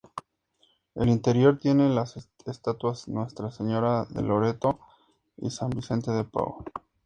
[0.95, 2.15] El interior tiene las
[2.47, 4.79] estatuas Nuestra Señora de Loreto
[5.37, 6.65] y San Vicente de Paul.